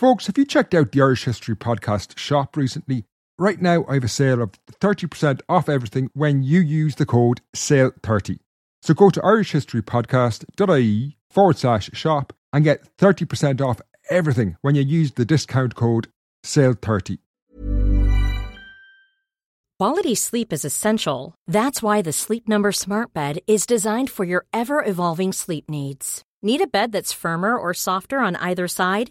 Folks, 0.00 0.28
have 0.28 0.38
you 0.38 0.46
checked 0.46 0.72
out 0.72 0.92
the 0.92 1.02
Irish 1.02 1.24
History 1.24 1.54
Podcast 1.54 2.16
shop 2.16 2.56
recently? 2.56 3.04
Right 3.38 3.60
now, 3.60 3.84
I 3.86 3.92
have 3.92 4.04
a 4.04 4.08
sale 4.08 4.40
of 4.40 4.52
30% 4.80 5.42
off 5.46 5.68
everything 5.68 6.08
when 6.14 6.42
you 6.42 6.60
use 6.60 6.94
the 6.94 7.04
code 7.04 7.42
SALE30. 7.54 8.38
So 8.80 8.94
go 8.94 9.10
to 9.10 9.20
irishhistorypodcast.ie 9.20 11.18
forward 11.28 11.58
slash 11.58 11.90
shop 11.92 12.32
and 12.50 12.64
get 12.64 12.96
30% 12.96 13.60
off 13.60 13.82
everything 14.08 14.56
when 14.62 14.74
you 14.74 14.80
use 14.80 15.12
the 15.12 15.26
discount 15.26 15.74
code 15.74 16.08
SALE30. 16.46 17.18
Quality 19.78 20.14
sleep 20.14 20.50
is 20.50 20.64
essential. 20.64 21.34
That's 21.46 21.82
why 21.82 22.00
the 22.00 22.14
Sleep 22.14 22.48
Number 22.48 22.72
Smart 22.72 23.12
Bed 23.12 23.40
is 23.46 23.66
designed 23.66 24.08
for 24.08 24.24
your 24.24 24.46
ever 24.54 24.82
evolving 24.82 25.34
sleep 25.34 25.68
needs. 25.68 26.22
Need 26.42 26.62
a 26.62 26.66
bed 26.66 26.92
that's 26.92 27.12
firmer 27.12 27.54
or 27.54 27.74
softer 27.74 28.20
on 28.20 28.36
either 28.36 28.66
side? 28.66 29.10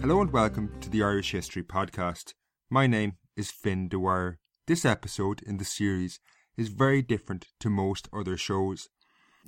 Hello 0.00 0.22
and 0.22 0.32
welcome 0.32 0.70
to 0.80 0.88
the 0.88 1.02
Irish 1.02 1.32
History 1.32 1.62
Podcast. 1.62 2.32
My 2.70 2.86
name 2.86 3.18
is 3.36 3.50
Fin 3.50 3.88
Dwyer. 3.88 4.38
This 4.66 4.86
episode 4.86 5.42
in 5.42 5.58
the 5.58 5.66
series 5.66 6.20
is 6.56 6.68
very 6.68 7.02
different 7.02 7.48
to 7.60 7.68
most 7.68 8.08
other 8.10 8.38
shows. 8.38 8.88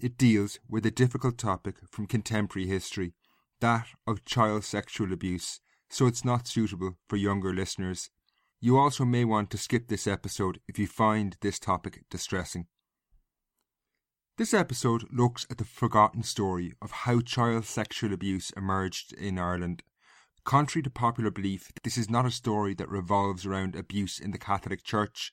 It 0.03 0.19
deals 0.19 0.59
with 0.69 0.85
a 0.85 0.91
difficult 0.91 1.39
topic 1.39 1.77
from 1.91 2.07
contemporary 2.07 2.69
history, 2.69 3.15
that 3.61 3.87
of 4.07 4.27
child 4.27 4.65
sexual 4.65 5.15
abuse, 5.15 5.61
so 5.89 6.07
it's 6.07 6.27
not 6.27 6.47
suitable 6.47 6.99
for 7.09 7.17
younger 7.17 7.55
listeners. 7.55 8.11
You 8.63 8.77
also 8.77 9.07
may 9.07 9.25
want 9.25 9.49
to 9.51 9.59
skip 9.59 9.89
this 9.89 10.07
episode 10.07 10.61
if 10.69 10.79
you 10.79 10.87
find 10.87 11.35
this 11.41 11.59
topic 11.59 12.05
distressing. 12.11 12.67
This 14.37 14.53
episode 14.53 15.07
looks 15.11 15.47
at 15.51 15.57
the 15.57 15.65
forgotten 15.65 16.23
story 16.23 16.75
of 16.83 16.91
how 16.91 17.21
child 17.21 17.65
sexual 17.65 18.13
abuse 18.13 18.51
emerged 18.59 19.15
in 19.15 19.39
Ireland. 19.39 19.83
Contrary 20.45 20.83
to 20.83 20.91
popular 20.91 21.31
belief, 21.31 21.73
this 21.85 21.97
is 21.97 22.11
not 22.11 22.27
a 22.27 22.31
story 22.31 22.75
that 22.75 22.91
revolves 22.91 23.47
around 23.47 23.75
abuse 23.75 24.19
in 24.19 24.31
the 24.31 24.39
Catholic 24.39 24.85
Church. 24.85 25.33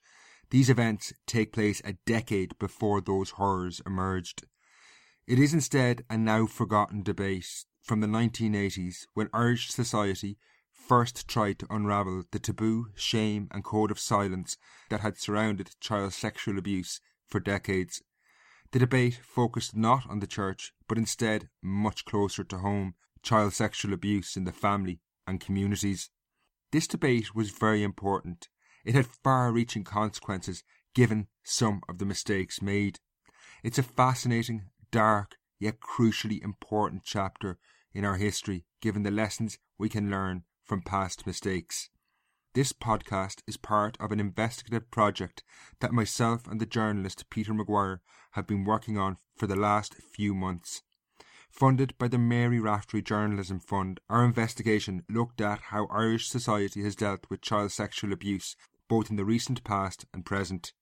These 0.50 0.70
events 0.70 1.12
take 1.26 1.52
place 1.52 1.82
a 1.84 1.98
decade 2.06 2.58
before 2.60 3.02
those 3.02 3.32
horrors 3.32 3.82
emerged. 3.86 4.46
It 5.28 5.38
is 5.38 5.54
instead 5.54 6.06
a 6.10 6.18
now 6.18 6.46
forgotten 6.46 7.04
debate 7.04 7.66
from 7.84 8.00
the 8.00 8.08
1980s 8.08 9.06
when 9.14 9.30
Irish 9.34 9.70
society 9.70 10.38
first 10.88 11.28
tried 11.28 11.60
to 11.60 11.68
unravel 11.70 12.24
the 12.32 12.40
taboo, 12.40 12.88
shame, 12.96 13.48
and 13.52 13.64
code 13.64 13.92
of 13.92 14.00
silence 14.00 14.58
that 14.90 15.02
had 15.02 15.18
surrounded 15.18 15.76
child 15.82 16.14
sexual 16.14 16.58
abuse 16.58 17.02
for 17.28 17.40
decades. 17.40 18.02
The 18.72 18.80
debate 18.80 19.20
focused 19.24 19.76
not 19.76 20.10
on 20.10 20.20
the 20.20 20.28
church, 20.28 20.74
but 20.88 20.98
instead 20.98 21.50
much 21.62 22.06
closer 22.06 22.44
to 22.46 22.60
home 22.60 22.96
child 23.22 23.54
sexual 23.54 23.94
abuse 23.94 24.38
in 24.38 24.46
the 24.46 24.52
family 24.52 25.02
and 25.26 25.42
communities. 25.42 26.10
This 26.72 26.88
debate 26.88 27.36
was 27.36 27.50
very 27.50 27.84
important. 27.84 28.48
It 28.86 28.96
had 28.96 29.08
far 29.08 29.52
reaching 29.52 29.84
consequences 29.84 30.64
given 30.96 31.28
some 31.44 31.82
of 31.90 31.98
the 31.98 32.06
mistakes 32.06 32.62
made. 32.62 33.00
It's 33.64 33.78
a 33.78 33.84
fascinating, 33.84 34.70
dark, 34.92 35.36
yet 35.60 35.80
crucially 35.80 36.42
important 36.42 37.04
chapter 37.04 37.58
in 37.94 38.06
our 38.06 38.16
history, 38.16 38.66
given 38.82 39.04
the 39.04 39.12
lessons 39.12 39.58
we 39.78 39.90
can 39.90 40.10
learn 40.10 40.44
from 40.68 40.82
past 40.82 41.26
mistakes. 41.26 41.90
This 42.54 42.74
podcast 42.74 43.42
is 43.48 43.58
part 43.58 43.98
of 44.00 44.12
an 44.12 44.20
investigative 44.20 44.90
project 44.92 45.44
that 45.80 45.94
myself 45.94 46.48
and 46.48 46.60
the 46.60 46.66
journalist 46.66 47.30
Peter 47.30 47.54
McGuire 47.54 48.00
have 48.32 48.48
been 48.48 48.64
working 48.64 48.98
on 48.98 49.18
for 49.36 49.48
the 49.48 49.56
last 49.56 49.96
few 49.96 50.34
months. 50.34 50.84
Funded 51.50 51.98
by 51.98 52.08
the 52.08 52.18
Mary 52.18 52.60
Raftery 52.60 53.02
Journalism 53.02 53.60
Fund, 53.60 54.00
our 54.10 54.24
investigation 54.24 55.04
looked 55.10 55.42
at 55.42 55.62
how 55.72 55.88
Irish 55.88 56.28
society 56.28 56.84
has 56.84 56.96
dealt 56.96 57.26
with 57.30 57.42
child 57.42 57.72
sexual 57.72 58.12
abuse 58.12 58.56
both 58.88 59.10
in 59.10 59.16
the 59.16 59.26
recent 59.26 59.64
past 59.64 60.06
and 60.14 60.26
present. 60.26 60.74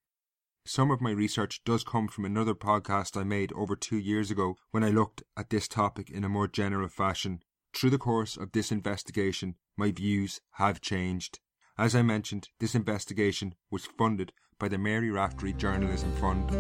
Some 0.66 0.90
of 0.90 1.02
my 1.02 1.12
research 1.12 1.64
does 1.64 1.84
come 1.84 2.08
from 2.08 2.26
another 2.26 2.56
podcast 2.56 3.20
I 3.20 3.24
made 3.24 3.54
over 3.54 3.76
two 3.76 3.98
years 3.98 4.32
ago 4.32 4.56
when 4.72 4.84
I 4.84 4.90
looked 4.90 5.24
at 5.38 5.50
this 5.50 5.68
topic 5.68 6.10
in 6.10 6.24
a 6.24 6.30
more 6.30 6.48
general 6.48 6.88
fashion. 6.88 7.42
Through 7.74 7.92
the 7.92 7.98
course 7.98 8.38
of 8.38 8.52
this 8.52 8.72
investigation, 8.72 9.56
my 9.78 9.92
views 9.92 10.42
have 10.54 10.82
changed. 10.82 11.40
As 11.78 11.96
I 11.96 12.02
mentioned, 12.02 12.50
this 12.60 12.76
investigation 12.76 13.56
was 13.70 13.86
funded 13.86 14.32
by 14.58 14.70
the 14.70 14.78
Mary 14.78 15.12
Raftery 15.12 15.54
Journalism 15.54 16.12
Fund. 16.16 16.52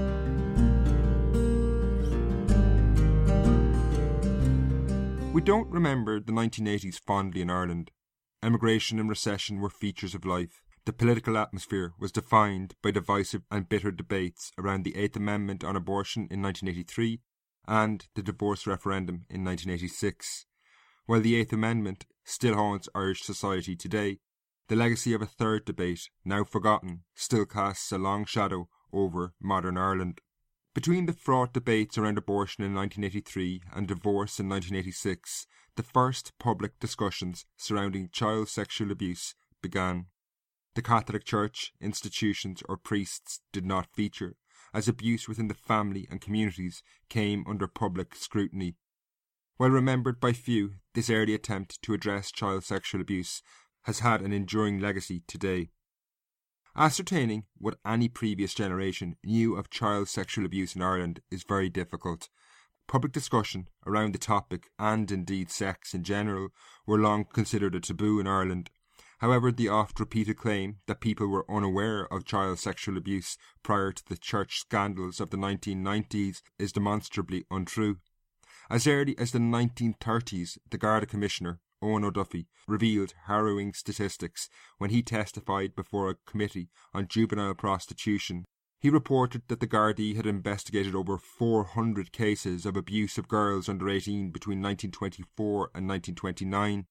We 5.33 5.41
don't 5.41 5.69
remember 5.69 6.19
the 6.19 6.31
1980s 6.31 6.99
fondly 6.99 7.41
in 7.41 7.49
Ireland. 7.49 7.91
Emigration 8.41 8.99
and 8.99 9.09
recession 9.09 9.59
were 9.59 9.69
features 9.69 10.15
of 10.15 10.25
life. 10.25 10.61
The 10.85 10.93
political 10.93 11.37
atmosphere 11.37 11.93
was 11.99 12.11
defined 12.11 12.75
by 12.83 12.91
divisive 12.91 13.41
and 13.49 13.67
bitter 13.67 13.91
debates 13.91 14.51
around 14.57 14.83
the 14.83 14.95
Eighth 14.95 15.15
Amendment 15.15 15.63
on 15.63 15.75
abortion 15.75 16.27
in 16.29 16.41
1983 16.41 17.21
and 17.67 18.07
the 18.15 18.21
divorce 18.21 18.67
referendum 18.67 19.25
in 19.29 19.43
1986. 19.43 20.45
While 21.05 21.21
the 21.21 21.35
Eighth 21.35 21.53
Amendment 21.53 22.05
still 22.25 22.55
haunts 22.55 22.89
Irish 22.93 23.21
society 23.21 23.75
today, 23.75 24.19
the 24.67 24.75
legacy 24.75 25.13
of 25.13 25.21
a 25.21 25.27
third 25.27 25.63
debate, 25.63 26.09
now 26.25 26.43
forgotten, 26.43 27.03
still 27.13 27.45
casts 27.45 27.91
a 27.91 27.97
long 27.97 28.25
shadow 28.25 28.67
over 28.91 29.33
modern 29.39 29.77
Ireland. 29.77 30.21
Between 30.73 31.05
the 31.05 31.13
fraught 31.13 31.53
debates 31.53 31.97
around 31.97 32.17
abortion 32.17 32.63
in 32.63 32.73
1983 32.73 33.61
and 33.73 33.87
divorce 33.87 34.39
in 34.39 34.49
1986, 34.49 35.47
the 35.75 35.83
first 35.83 36.33
public 36.39 36.79
discussions 36.79 37.45
surrounding 37.55 38.09
child 38.11 38.49
sexual 38.49 38.91
abuse 38.91 39.35
began. 39.61 40.07
The 40.73 40.81
Catholic 40.81 41.23
Church, 41.23 41.71
institutions, 41.79 42.61
or 42.67 42.75
priests 42.75 43.39
did 43.53 43.65
not 43.65 43.93
feature, 43.93 44.35
as 44.73 44.89
abuse 44.89 45.27
within 45.29 45.47
the 45.47 45.53
family 45.53 46.07
and 46.09 46.19
communities 46.19 46.83
came 47.07 47.45
under 47.47 47.67
public 47.67 48.15
scrutiny. 48.15 48.75
While 49.57 49.69
remembered 49.69 50.19
by 50.19 50.33
few, 50.33 50.75
this 50.93 51.09
early 51.09 51.33
attempt 51.33 51.81
to 51.83 51.93
address 51.93 52.31
child 52.31 52.63
sexual 52.63 53.01
abuse 53.01 53.41
has 53.83 53.99
had 53.99 54.21
an 54.21 54.33
enduring 54.33 54.79
legacy 54.79 55.23
today. 55.27 55.69
Ascertaining 56.75 57.45
what 57.57 57.79
any 57.85 58.09
previous 58.09 58.53
generation 58.53 59.15
knew 59.23 59.55
of 59.55 59.69
child 59.69 60.09
sexual 60.09 60.45
abuse 60.45 60.75
in 60.75 60.81
Ireland 60.81 61.21
is 61.31 61.43
very 61.43 61.69
difficult. 61.69 62.29
Public 62.87 63.13
discussion 63.13 63.69
around 63.85 64.13
the 64.13 64.19
topic, 64.19 64.69
and 64.77 65.09
indeed 65.11 65.49
sex 65.49 65.93
in 65.93 66.03
general, 66.03 66.49
were 66.85 66.99
long 66.99 67.25
considered 67.25 67.75
a 67.75 67.79
taboo 67.79 68.19
in 68.19 68.27
Ireland, 68.27 68.69
However, 69.19 69.51
the 69.51 69.69
oft 69.69 69.99
repeated 69.99 70.37
claim 70.37 70.79
that 70.87 70.99
people 70.99 71.27
were 71.27 71.49
unaware 71.49 72.11
of 72.13 72.25
child 72.25 72.59
sexual 72.59 72.97
abuse 72.97 73.37
prior 73.63 73.93
to 73.93 74.03
the 74.07 74.17
church 74.17 74.59
scandals 74.59 75.21
of 75.21 75.29
the 75.29 75.37
1990s 75.37 76.41
is 76.59 76.73
demonstrably 76.73 77.45
untrue. 77.49 77.97
As 78.69 78.87
early 78.87 79.15
as 79.19 79.31
the 79.31 79.39
1930s, 79.39 80.57
the 80.71 80.77
Garda 80.77 81.05
Commissioner, 81.05 81.59
Eoin 81.83 82.03
O'Duffy, 82.03 82.47
revealed 82.67 83.13
harrowing 83.25 83.73
statistics 83.73 84.49
when 84.79 84.89
he 84.89 85.03
testified 85.03 85.75
before 85.75 86.09
a 86.09 86.15
committee 86.25 86.69
on 86.91 87.07
juvenile 87.07 87.53
prostitution. 87.53 88.45
He 88.79 88.89
reported 88.89 89.43
that 89.47 89.59
the 89.59 89.67
Gardaí 89.67 90.15
had 90.15 90.25
investigated 90.25 90.95
over 90.95 91.17
400 91.17 92.11
cases 92.11 92.65
of 92.65 92.75
abuse 92.75 93.19
of 93.19 93.27
girls 93.27 93.69
under 93.69 93.87
18 93.87 94.31
between 94.31 94.61
1924 94.61 95.71
and 95.75 95.87
1929. 95.87 96.87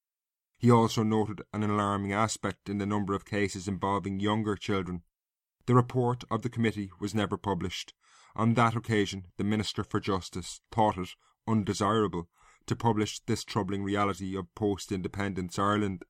He 0.58 0.70
also 0.70 1.02
noted 1.02 1.42
an 1.52 1.64
alarming 1.64 2.12
aspect 2.12 2.68
in 2.68 2.78
the 2.78 2.86
number 2.86 3.14
of 3.14 3.24
cases 3.24 3.66
involving 3.66 4.20
younger 4.20 4.54
children. 4.54 5.02
The 5.66 5.74
report 5.74 6.22
of 6.30 6.42
the 6.42 6.50
committee 6.50 6.90
was 7.00 7.14
never 7.14 7.36
published. 7.36 7.94
On 8.36 8.54
that 8.54 8.76
occasion, 8.76 9.26
the 9.38 9.44
Minister 9.44 9.82
for 9.82 10.00
Justice 10.00 10.60
thought 10.70 10.98
it 10.98 11.10
undesirable 11.46 12.28
to 12.66 12.76
publish 12.76 13.20
this 13.20 13.44
troubling 13.44 13.82
reality 13.82 14.36
of 14.36 14.54
post 14.54 14.90
independence 14.90 15.58
Ireland. 15.58 16.04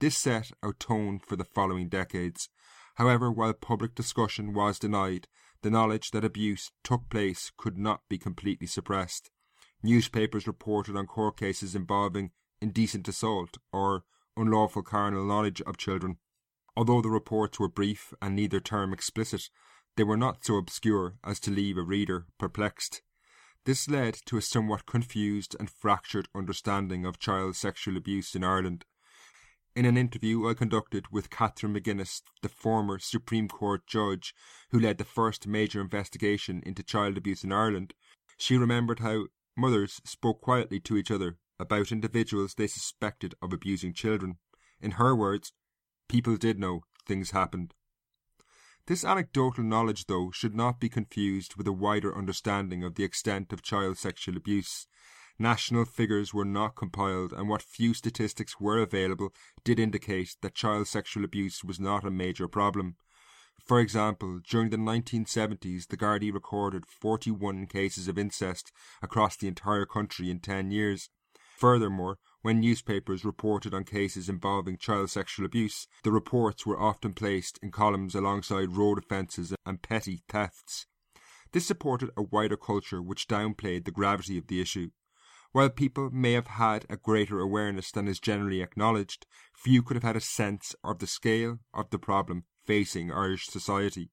This 0.00 0.16
set 0.16 0.50
a 0.62 0.72
tone 0.72 1.18
for 1.18 1.36
the 1.36 1.44
following 1.44 1.88
decades. 1.88 2.48
However, 2.96 3.30
while 3.30 3.52
public 3.52 3.94
discussion 3.94 4.54
was 4.54 4.78
denied, 4.78 5.28
the 5.62 5.70
knowledge 5.70 6.10
that 6.10 6.24
abuse 6.24 6.70
took 6.82 7.08
place 7.10 7.50
could 7.56 7.78
not 7.78 8.02
be 8.08 8.18
completely 8.18 8.66
suppressed. 8.66 9.30
Newspapers 9.82 10.46
reported 10.46 10.96
on 10.96 11.06
court 11.06 11.36
cases 11.38 11.74
involving 11.74 12.30
indecent 12.60 13.06
assault 13.08 13.58
or 13.72 14.04
unlawful 14.36 14.82
carnal 14.82 15.24
knowledge 15.24 15.60
of 15.62 15.76
children. 15.76 16.16
Although 16.76 17.02
the 17.02 17.10
reports 17.10 17.60
were 17.60 17.68
brief 17.68 18.12
and 18.20 18.34
neither 18.34 18.60
term 18.60 18.92
explicit, 18.92 19.42
they 19.96 20.04
were 20.04 20.16
not 20.16 20.44
so 20.44 20.56
obscure 20.56 21.16
as 21.22 21.38
to 21.40 21.50
leave 21.50 21.78
a 21.78 21.82
reader 21.82 22.26
perplexed. 22.38 23.02
This 23.64 23.88
led 23.88 24.14
to 24.26 24.36
a 24.36 24.42
somewhat 24.42 24.84
confused 24.84 25.56
and 25.58 25.70
fractured 25.70 26.28
understanding 26.34 27.06
of 27.06 27.18
child 27.18 27.56
sexual 27.56 27.96
abuse 27.96 28.34
in 28.34 28.44
Ireland. 28.44 28.84
In 29.74 29.86
an 29.86 29.96
interview 29.96 30.46
I 30.46 30.52
conducted 30.52 31.06
with 31.10 31.30
Catherine 31.30 31.74
McGuinness, 31.74 32.20
the 32.42 32.50
former 32.50 32.98
Supreme 32.98 33.48
Court 33.48 33.86
judge 33.86 34.34
who 34.70 34.78
led 34.78 34.98
the 34.98 35.04
first 35.04 35.46
major 35.46 35.80
investigation 35.80 36.62
into 36.66 36.82
child 36.82 37.16
abuse 37.16 37.42
in 37.42 37.52
Ireland, 37.52 37.94
she 38.36 38.58
remembered 38.58 38.98
how 38.98 39.28
mothers 39.56 40.00
spoke 40.04 40.42
quietly 40.42 40.78
to 40.80 40.98
each 40.98 41.10
other 41.10 41.38
about 41.58 41.90
individuals 41.90 42.54
they 42.54 42.66
suspected 42.66 43.34
of 43.40 43.52
abusing 43.52 43.94
children. 43.94 44.36
In 44.80 44.92
her 44.92 45.14
words, 45.16 45.54
people 46.08 46.36
did 46.36 46.58
know 46.58 46.82
things 47.06 47.30
happened. 47.30 47.72
This 48.86 49.02
anecdotal 49.02 49.64
knowledge, 49.64 50.06
though, 50.06 50.30
should 50.30 50.54
not 50.54 50.78
be 50.78 50.90
confused 50.90 51.56
with 51.56 51.66
a 51.66 51.72
wider 51.72 52.14
understanding 52.14 52.84
of 52.84 52.96
the 52.96 53.04
extent 53.04 53.50
of 53.50 53.62
child 53.62 53.96
sexual 53.96 54.36
abuse. 54.36 54.86
National 55.38 55.86
figures 55.86 56.34
were 56.34 56.44
not 56.44 56.76
compiled, 56.76 57.32
and 57.32 57.48
what 57.48 57.62
few 57.62 57.94
statistics 57.94 58.60
were 58.60 58.78
available 58.78 59.32
did 59.64 59.80
indicate 59.80 60.36
that 60.42 60.54
child 60.54 60.86
sexual 60.86 61.24
abuse 61.24 61.64
was 61.64 61.80
not 61.80 62.04
a 62.04 62.10
major 62.10 62.46
problem. 62.46 62.96
For 63.64 63.80
example, 63.80 64.40
during 64.46 64.68
the 64.68 64.76
1970s, 64.76 65.88
the 65.88 65.96
Gardaí 65.96 66.30
recorded 66.30 66.84
41 66.84 67.66
cases 67.68 68.06
of 68.06 68.18
incest 68.18 68.70
across 69.02 69.34
the 69.34 69.48
entire 69.48 69.86
country 69.86 70.30
in 70.30 70.40
10 70.40 70.70
years. 70.70 71.08
Furthermore, 71.56 72.18
when 72.44 72.60
newspapers 72.60 73.24
reported 73.24 73.72
on 73.72 73.84
cases 73.84 74.28
involving 74.28 74.76
child 74.76 75.08
sexual 75.08 75.46
abuse, 75.46 75.86
the 76.02 76.12
reports 76.12 76.66
were 76.66 76.78
often 76.78 77.14
placed 77.14 77.58
in 77.62 77.70
columns 77.70 78.14
alongside 78.14 78.76
road 78.76 78.98
offences 78.98 79.54
and 79.64 79.80
petty 79.80 80.22
thefts. 80.28 80.84
This 81.52 81.64
supported 81.64 82.10
a 82.18 82.22
wider 82.22 82.58
culture 82.58 83.00
which 83.00 83.28
downplayed 83.28 83.86
the 83.86 83.90
gravity 83.90 84.36
of 84.36 84.48
the 84.48 84.60
issue. 84.60 84.90
While 85.52 85.70
people 85.70 86.10
may 86.10 86.32
have 86.32 86.48
had 86.48 86.84
a 86.90 86.98
greater 86.98 87.40
awareness 87.40 87.90
than 87.90 88.06
is 88.06 88.20
generally 88.20 88.60
acknowledged, 88.60 89.24
few 89.54 89.82
could 89.82 89.96
have 89.96 90.02
had 90.04 90.16
a 90.16 90.20
sense 90.20 90.74
of 90.84 90.98
the 90.98 91.06
scale 91.06 91.60
of 91.72 91.88
the 91.88 91.98
problem 91.98 92.44
facing 92.66 93.10
Irish 93.10 93.46
society. 93.46 94.10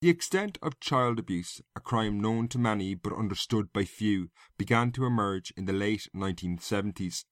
The 0.00 0.08
extent 0.08 0.56
of 0.62 0.80
child 0.80 1.18
abuse, 1.18 1.60
a 1.76 1.80
crime 1.80 2.18
known 2.18 2.48
to 2.48 2.58
many 2.58 2.94
but 2.94 3.12
understood 3.12 3.70
by 3.70 3.84
few, 3.84 4.30
began 4.56 4.92
to 4.92 5.04
emerge 5.04 5.52
in 5.58 5.66
the 5.66 5.74
late 5.74 6.08
1970s. 6.16 7.26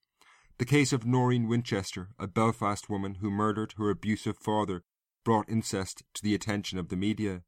The 0.58 0.66
case 0.66 0.92
of 0.92 1.06
Noreen 1.06 1.48
Winchester, 1.48 2.10
a 2.18 2.26
Belfast 2.26 2.90
woman 2.90 3.16
who 3.16 3.30
murdered 3.30 3.72
her 3.78 3.88
abusive 3.88 4.36
father, 4.36 4.84
brought 5.24 5.48
incest 5.48 6.02
to 6.12 6.22
the 6.22 6.34
attention 6.34 6.78
of 6.78 6.90
the 6.90 6.96
media. 6.96 7.42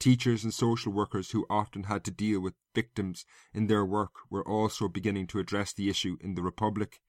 Teachers 0.00 0.42
and 0.42 0.52
social 0.52 0.92
workers 0.92 1.30
who 1.30 1.46
often 1.48 1.84
had 1.84 2.02
to 2.04 2.10
deal 2.10 2.40
with 2.40 2.54
victims 2.74 3.24
in 3.54 3.68
their 3.68 3.84
work 3.84 4.12
were 4.28 4.46
also 4.46 4.88
beginning 4.88 5.28
to 5.28 5.38
address 5.38 5.72
the 5.72 5.88
issue 5.88 6.16
in 6.20 6.34
the 6.34 6.42
Republic. 6.42 7.00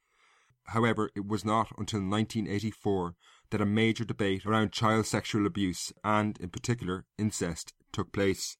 However, 0.66 1.10
it 1.16 1.26
was 1.26 1.44
not 1.44 1.72
until 1.80 2.02
1984 2.02 3.16
that 3.52 3.62
a 3.62 3.66
major 3.66 4.06
debate 4.06 4.46
around 4.46 4.72
child 4.72 5.06
sexual 5.06 5.46
abuse 5.46 5.92
and, 6.04 6.38
in 6.40 6.50
particular, 6.50 7.06
incest 7.18 7.74
took 7.92 8.12
place. 8.12 8.58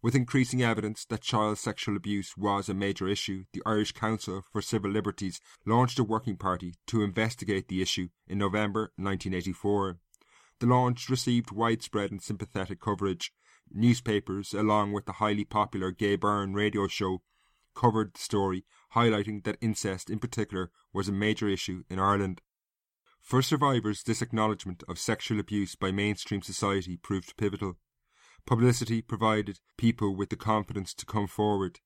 With 0.00 0.14
increasing 0.14 0.62
evidence 0.62 1.04
that 1.06 1.22
child 1.22 1.58
sexual 1.58 1.96
abuse 1.96 2.36
was 2.36 2.68
a 2.68 2.74
major 2.74 3.08
issue, 3.08 3.44
the 3.52 3.62
Irish 3.66 3.92
Council 3.92 4.44
for 4.52 4.62
Civil 4.62 4.92
Liberties 4.92 5.40
launched 5.66 5.98
a 5.98 6.04
working 6.04 6.36
party 6.36 6.74
to 6.86 7.02
investigate 7.02 7.66
the 7.66 7.82
issue 7.82 8.08
in 8.28 8.38
November 8.38 8.92
1984. 8.96 9.98
The 10.60 10.66
launch 10.66 11.08
received 11.08 11.50
widespread 11.50 12.12
and 12.12 12.22
sympathetic 12.22 12.80
coverage. 12.80 13.32
Newspapers, 13.70 14.54
along 14.54 14.92
with 14.92 15.06
the 15.06 15.14
highly 15.14 15.44
popular 15.44 15.90
Gay 15.90 16.16
Byrne 16.16 16.54
radio 16.54 16.86
show, 16.86 17.22
covered 17.74 18.14
the 18.14 18.20
story, 18.20 18.64
highlighting 18.94 19.44
that 19.44 19.58
incest 19.60 20.10
in 20.10 20.18
particular 20.18 20.70
was 20.92 21.08
a 21.08 21.12
major 21.12 21.48
issue 21.48 21.84
in 21.90 21.98
Ireland. 21.98 22.40
For 23.28 23.42
survivors, 23.42 24.04
this 24.04 24.22
acknowledgement 24.22 24.82
of 24.88 24.98
sexual 24.98 25.38
abuse 25.38 25.74
by 25.74 25.92
mainstream 25.92 26.40
society 26.40 26.96
proved 26.96 27.36
pivotal. 27.36 27.76
Publicity 28.46 29.02
provided 29.02 29.60
people 29.76 30.16
with 30.16 30.30
the 30.30 30.36
confidence 30.36 30.94
to 30.94 31.04
come 31.04 31.26
forward. 31.26 31.80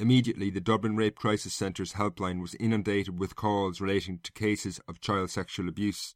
Immediately, 0.00 0.48
the 0.48 0.62
Dublin 0.62 0.96
Rape 0.96 1.14
Crisis 1.14 1.52
Centre's 1.52 1.92
helpline 1.92 2.40
was 2.40 2.54
inundated 2.54 3.18
with 3.18 3.36
calls 3.36 3.82
relating 3.82 4.20
to 4.22 4.32
cases 4.32 4.80
of 4.88 5.02
child 5.02 5.28
sexual 5.28 5.68
abuse. 5.68 6.14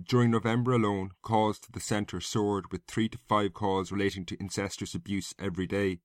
During 0.00 0.30
November 0.30 0.74
alone, 0.74 1.10
calls 1.22 1.58
to 1.58 1.72
the 1.72 1.80
centre 1.80 2.20
soared 2.20 2.70
with 2.70 2.82
three 2.86 3.08
to 3.08 3.18
five 3.28 3.54
calls 3.54 3.90
relating 3.90 4.24
to 4.26 4.36
incestuous 4.38 4.94
abuse 4.94 5.34
every 5.36 5.66
day. 5.66 5.98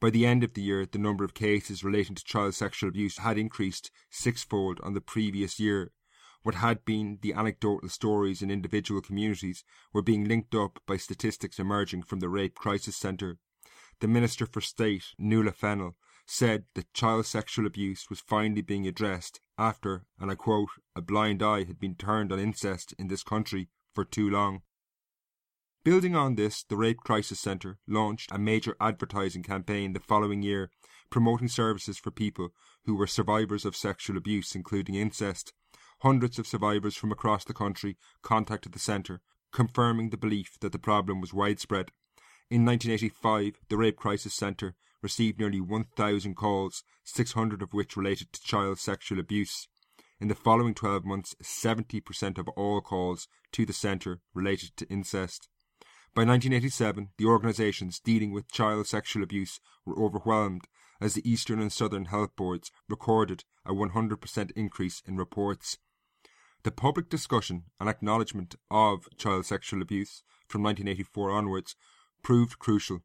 By 0.00 0.08
the 0.08 0.24
end 0.24 0.42
of 0.42 0.54
the 0.54 0.62
year, 0.62 0.86
the 0.86 0.98
number 0.98 1.24
of 1.24 1.34
cases 1.34 1.84
relating 1.84 2.14
to 2.14 2.24
child 2.24 2.54
sexual 2.54 2.88
abuse 2.88 3.18
had 3.18 3.36
increased 3.36 3.90
sixfold 4.08 4.80
on 4.82 4.94
the 4.94 5.02
previous 5.02 5.60
year, 5.60 5.92
what 6.42 6.56
had 6.56 6.84
been 6.84 7.18
the 7.22 7.32
anecdotal 7.32 7.88
stories 7.88 8.42
in 8.42 8.50
individual 8.50 9.00
communities 9.00 9.64
were 9.92 10.02
being 10.02 10.24
linked 10.24 10.54
up 10.54 10.80
by 10.86 10.96
statistics 10.96 11.58
emerging 11.58 12.02
from 12.02 12.20
the 12.20 12.28
Rape 12.28 12.54
Crisis 12.54 12.96
Centre. 12.96 13.38
The 14.00 14.08
Minister 14.08 14.46
for 14.46 14.60
State, 14.60 15.04
Nuala 15.18 15.52
Fennell, 15.52 15.96
said 16.26 16.64
that 16.74 16.94
child 16.94 17.26
sexual 17.26 17.66
abuse 17.66 18.08
was 18.08 18.20
finally 18.20 18.62
being 18.62 18.86
addressed 18.86 19.40
after, 19.58 20.04
and 20.18 20.30
I 20.30 20.34
quote, 20.34 20.70
a 20.94 21.02
blind 21.02 21.42
eye 21.42 21.64
had 21.64 21.78
been 21.78 21.96
turned 21.96 22.32
on 22.32 22.38
incest 22.38 22.94
in 22.98 23.08
this 23.08 23.22
country 23.22 23.68
for 23.92 24.04
too 24.04 24.30
long. 24.30 24.62
Building 25.82 26.14
on 26.14 26.36
this, 26.36 26.62
the 26.62 26.76
Rape 26.76 26.98
Crisis 26.98 27.40
Centre 27.40 27.78
launched 27.88 28.30
a 28.32 28.38
major 28.38 28.76
advertising 28.80 29.42
campaign 29.42 29.92
the 29.92 30.00
following 30.00 30.42
year 30.42 30.70
promoting 31.10 31.48
services 31.48 31.98
for 31.98 32.10
people 32.10 32.50
who 32.84 32.94
were 32.94 33.06
survivors 33.06 33.64
of 33.64 33.76
sexual 33.76 34.16
abuse, 34.16 34.54
including 34.54 34.94
incest, 34.94 35.52
Hundreds 36.02 36.38
of 36.38 36.46
survivors 36.46 36.96
from 36.96 37.12
across 37.12 37.44
the 37.44 37.52
country 37.52 37.98
contacted 38.22 38.72
the 38.72 38.78
centre, 38.78 39.20
confirming 39.52 40.08
the 40.08 40.16
belief 40.16 40.58
that 40.60 40.72
the 40.72 40.78
problem 40.78 41.20
was 41.20 41.34
widespread. 41.34 41.90
In 42.50 42.64
1985, 42.64 43.60
the 43.68 43.76
Rape 43.76 43.96
Crisis 43.96 44.34
Centre 44.34 44.74
received 45.02 45.38
nearly 45.38 45.60
1,000 45.60 46.34
calls, 46.34 46.84
600 47.04 47.60
of 47.60 47.74
which 47.74 47.96
related 47.96 48.32
to 48.32 48.42
child 48.42 48.78
sexual 48.78 49.20
abuse. 49.20 49.68
In 50.20 50.28
the 50.28 50.34
following 50.34 50.74
12 50.74 51.04
months, 51.04 51.34
70% 51.42 52.38
of 52.38 52.48
all 52.48 52.80
calls 52.80 53.28
to 53.52 53.66
the 53.66 53.72
centre 53.72 54.20
related 54.34 54.76
to 54.78 54.88
incest. 54.88 55.48
By 56.14 56.24
1987, 56.24 57.10
the 57.18 57.26
organisations 57.26 58.00
dealing 58.00 58.32
with 58.32 58.50
child 58.50 58.86
sexual 58.86 59.22
abuse 59.22 59.60
were 59.84 60.02
overwhelmed 60.02 60.66
as 61.00 61.14
the 61.14 61.30
Eastern 61.30 61.60
and 61.60 61.72
Southern 61.72 62.06
Health 62.06 62.34
Boards 62.36 62.72
recorded 62.88 63.44
a 63.64 63.72
100% 63.72 64.50
increase 64.56 65.02
in 65.06 65.16
reports. 65.16 65.78
The 66.62 66.70
public 66.70 67.08
discussion 67.08 67.64
and 67.80 67.88
acknowledgement 67.88 68.54
of 68.70 69.08
child 69.16 69.46
sexual 69.46 69.80
abuse 69.80 70.22
from 70.46 70.62
1984 70.62 71.30
onwards 71.30 71.74
proved 72.22 72.58
crucial. 72.58 73.00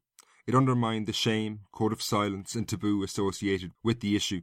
It 0.46 0.54
undermined 0.54 1.06
the 1.06 1.14
shame, 1.14 1.60
code 1.72 1.92
of 1.92 2.02
silence, 2.02 2.54
and 2.54 2.68
taboo 2.68 3.02
associated 3.02 3.72
with 3.82 4.00
the 4.00 4.14
issue. 4.14 4.42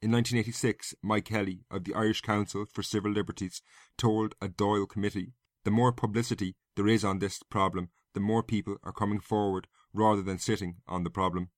In 0.00 0.10
1986, 0.10 0.94
Mike 1.02 1.26
Kelly 1.26 1.60
of 1.70 1.84
the 1.84 1.94
Irish 1.94 2.22
Council 2.22 2.64
for 2.64 2.82
Civil 2.82 3.12
Liberties 3.12 3.60
told 3.98 4.34
a 4.40 4.48
Dáil 4.48 4.88
committee 4.88 5.34
the 5.64 5.70
more 5.70 5.92
publicity 5.92 6.56
there 6.74 6.88
is 6.88 7.04
on 7.04 7.18
this 7.18 7.42
problem, 7.42 7.90
the 8.14 8.20
more 8.20 8.42
people 8.42 8.78
are 8.82 8.92
coming 8.92 9.20
forward 9.20 9.68
rather 9.92 10.22
than 10.22 10.38
sitting 10.38 10.76
on 10.88 11.04
the 11.04 11.10
problem. 11.10 11.50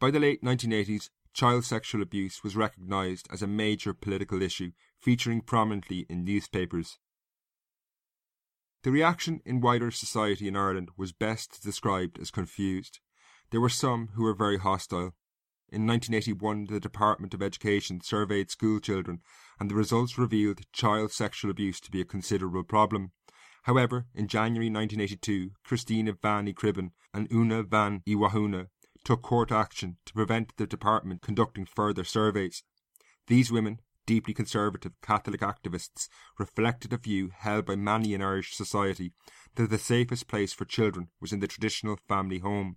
By 0.00 0.12
the 0.12 0.20
late 0.20 0.42
1980s, 0.42 1.10
child 1.38 1.64
sexual 1.64 2.02
abuse 2.02 2.42
was 2.42 2.56
recognised 2.56 3.28
as 3.30 3.42
a 3.42 3.46
major 3.46 3.94
political 3.94 4.42
issue, 4.42 4.72
featuring 4.98 5.40
prominently 5.40 6.04
in 6.08 6.24
newspapers. 6.24 6.98
The 8.82 8.90
reaction 8.90 9.40
in 9.44 9.60
wider 9.60 9.92
society 9.92 10.48
in 10.48 10.56
Ireland 10.56 10.88
was 10.96 11.12
best 11.12 11.62
described 11.62 12.18
as 12.18 12.32
confused. 12.32 12.98
There 13.52 13.60
were 13.60 13.68
some 13.68 14.08
who 14.14 14.24
were 14.24 14.34
very 14.34 14.58
hostile, 14.58 15.14
in 15.70 15.86
1981, 15.86 16.64
the 16.64 16.80
Department 16.80 17.34
of 17.34 17.42
Education 17.42 18.00
surveyed 18.00 18.50
school 18.50 18.80
children, 18.80 19.20
and 19.60 19.70
the 19.70 19.76
results 19.76 20.18
revealed 20.18 20.66
child 20.72 21.12
sexual 21.12 21.52
abuse 21.52 21.78
to 21.82 21.90
be 21.92 22.00
a 22.00 22.04
considerable 22.04 22.64
problem. 22.64 23.12
However, 23.62 24.06
in 24.12 24.26
January 24.26 24.70
1982, 24.70 25.50
Christina 25.62 26.14
Bean 26.14 26.46
Uí 26.46 26.54
Chribín 26.54 26.90
and 27.14 27.30
Una 27.30 27.62
Bean 27.62 28.02
Mhic 28.08 28.16
Mhathúna 28.16 28.68
took 29.08 29.22
court 29.22 29.50
action 29.50 29.96
to 30.04 30.12
prevent 30.12 30.54
the 30.58 30.66
department 30.66 31.22
conducting 31.22 31.64
further 31.64 32.04
surveys. 32.04 32.62
These 33.26 33.50
women, 33.50 33.80
deeply 34.04 34.34
conservative 34.34 34.92
Catholic 35.00 35.40
activists, 35.40 36.10
reflected 36.38 36.92
a 36.92 36.98
view 36.98 37.30
held 37.34 37.64
by 37.64 37.74
many 37.76 38.12
in 38.12 38.20
Irish 38.20 38.54
society 38.54 39.14
that 39.54 39.70
the 39.70 39.78
safest 39.78 40.28
place 40.28 40.52
for 40.52 40.66
children 40.66 41.08
was 41.22 41.32
in 41.32 41.40
the 41.40 41.46
traditional 41.46 41.98
family 42.06 42.40
home. 42.40 42.76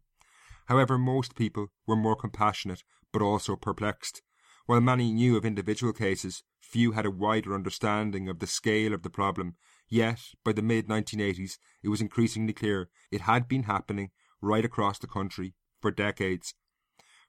However, 0.68 0.98
most 0.98 1.36
people 1.36 1.68
were 1.86 1.98
more 1.98 2.16
compassionate 2.16 2.86
but 3.12 3.22
also 3.22 3.58
perplexed. 3.58 4.22
While 4.68 4.80
many 4.80 5.12
knew 5.12 5.36
of 5.36 5.44
individual 5.44 5.92
cases, 5.92 6.44
few 6.62 6.94
had 6.94 7.06
a 7.06 7.12
wider 7.12 7.54
understanding 7.54 8.30
of 8.30 8.40
the 8.40 8.48
scale 8.48 8.94
of 8.94 9.04
the 9.04 9.10
problem. 9.10 9.58
Yet, 9.90 10.22
by 10.46 10.54
the 10.54 10.62
mid 10.62 10.88
1980s, 10.88 11.58
it 11.84 11.90
was 11.90 12.00
increasingly 12.00 12.54
clear 12.54 12.88
it 13.12 13.20
had 13.20 13.50
been 13.50 13.64
happening 13.64 14.12
right 14.40 14.64
across 14.64 14.98
the 14.98 15.08
country 15.08 15.56
for 15.82 15.92
decades. 15.92 16.54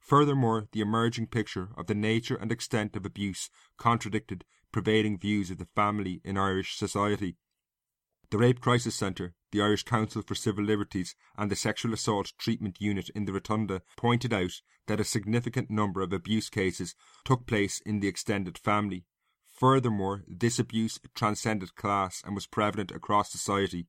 Furthermore, 0.01 0.69
the 0.73 0.81
emerging 0.81 1.29
picture 1.29 1.71
of 1.77 1.87
the 1.87 1.95
nature 1.95 2.35
and 2.35 2.51
extent 2.51 2.97
of 2.97 3.07
abuse 3.07 3.49
contradicted 3.79 4.45
prevailing 4.73 5.19
views 5.19 5.51
of 5.51 5.59
the 5.59 5.69
family 5.77 6.21
in 6.25 6.37
Irish 6.37 6.77
society. 6.77 7.37
The 8.31 8.39
Rape 8.39 8.61
Crisis 8.61 8.95
Centre, 8.95 9.35
the 9.53 9.61
Irish 9.61 9.83
Council 9.83 10.23
for 10.23 10.35
Civil 10.35 10.65
Liberties, 10.65 11.15
and 11.37 11.51
the 11.51 11.57
Sexual 11.57 11.93
Assault 11.93 12.33
Treatment 12.39 12.79
Unit 12.81 13.11
in 13.11 13.27
the 13.27 13.33
Rotunda 13.33 13.83
pointed 13.97 14.33
out 14.33 14.53
that 14.87 15.01
a 15.01 15.05
significant 15.05 15.71
number 15.71 16.01
of 16.01 16.13
abuse 16.13 16.49
cases 16.49 16.95
took 17.25 17.47
place 17.47 17.81
in 17.85 18.01
the 18.01 18.09
extended 18.09 18.57
family. 18.57 19.05
Furthermore, 19.55 20.25
this 20.27 20.59
abuse 20.59 20.99
transcended 21.15 21.77
class 21.77 22.23
and 22.25 22.35
was 22.35 22.47
prevalent 22.47 22.91
across 22.91 23.31
society. 23.31 23.87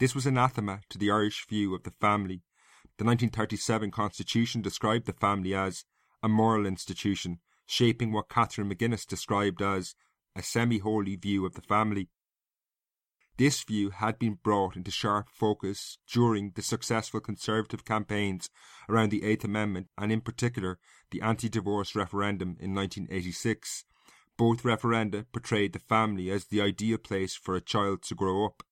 This 0.00 0.14
was 0.14 0.26
anathema 0.26 0.80
to 0.88 0.98
the 0.98 1.10
Irish 1.10 1.46
view 1.46 1.74
of 1.74 1.84
the 1.84 1.92
family. 1.92 2.42
The 2.96 3.04
1937 3.04 3.90
Constitution 3.90 4.62
described 4.62 5.06
the 5.06 5.12
family 5.12 5.52
as 5.52 5.84
a 6.22 6.28
moral 6.28 6.64
institution, 6.64 7.40
shaping 7.66 8.12
what 8.12 8.28
Catherine 8.28 8.72
McGuinness 8.72 9.04
described 9.04 9.60
as 9.60 9.96
a 10.36 10.42
semi 10.42 10.78
holy 10.78 11.16
view 11.16 11.44
of 11.44 11.54
the 11.54 11.62
family. 11.62 12.08
This 13.36 13.64
view 13.64 13.90
had 13.90 14.20
been 14.20 14.34
brought 14.34 14.76
into 14.76 14.92
sharp 14.92 15.28
focus 15.28 15.98
during 16.06 16.52
the 16.52 16.62
successful 16.62 17.18
Conservative 17.18 17.84
campaigns 17.84 18.48
around 18.88 19.10
the 19.10 19.24
Eighth 19.24 19.42
Amendment 19.42 19.88
and, 19.98 20.12
in 20.12 20.20
particular, 20.20 20.78
the 21.10 21.20
anti 21.20 21.48
divorce 21.48 21.96
referendum 21.96 22.50
in 22.60 22.76
1986. 22.76 23.86
Both 24.36 24.62
referenda 24.62 25.26
portrayed 25.32 25.72
the 25.72 25.80
family 25.80 26.30
as 26.30 26.44
the 26.44 26.60
ideal 26.60 26.98
place 26.98 27.34
for 27.34 27.56
a 27.56 27.60
child 27.60 28.02
to 28.04 28.14
grow 28.14 28.46
up. 28.46 28.62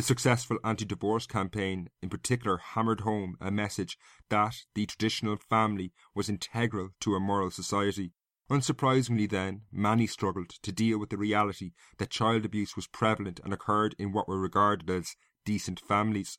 The 0.00 0.06
successful 0.06 0.56
anti 0.64 0.86
divorce 0.86 1.26
campaign, 1.26 1.90
in 2.00 2.08
particular, 2.08 2.56
hammered 2.56 3.02
home 3.02 3.36
a 3.38 3.50
message 3.50 3.98
that 4.30 4.56
the 4.74 4.86
traditional 4.86 5.36
family 5.36 5.92
was 6.14 6.30
integral 6.30 6.92
to 7.00 7.16
a 7.16 7.20
moral 7.20 7.50
society. 7.50 8.14
Unsurprisingly, 8.50 9.28
then, 9.28 9.64
many 9.70 10.06
struggled 10.06 10.48
to 10.62 10.72
deal 10.72 10.96
with 10.98 11.10
the 11.10 11.18
reality 11.18 11.72
that 11.98 12.08
child 12.08 12.46
abuse 12.46 12.76
was 12.76 12.86
prevalent 12.86 13.40
and 13.44 13.52
occurred 13.52 13.94
in 13.98 14.10
what 14.10 14.26
were 14.26 14.40
regarded 14.40 14.88
as 14.88 15.16
decent 15.44 15.80
families. 15.80 16.38